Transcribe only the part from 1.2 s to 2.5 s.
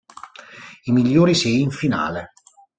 sei in finale.